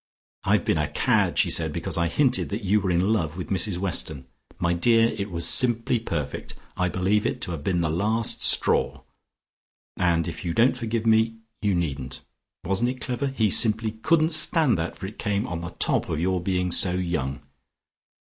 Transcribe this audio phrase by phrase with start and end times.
[0.45, 3.49] "I've been a cad," she said, "because I hinted that you were in love with
[3.51, 4.25] Mrs Weston.
[4.57, 6.55] My dear, it was simply perfect!
[6.75, 9.03] I believe it to have been the last straw,
[9.95, 12.21] and if you don't forgive me you needn't.
[12.63, 13.27] Wasn't it clever?
[13.27, 16.93] He simply couldn't stand that, for it came on the top of your being so
[16.93, 17.41] young."